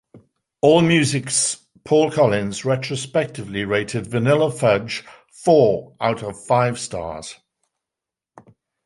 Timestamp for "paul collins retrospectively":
1.83-3.65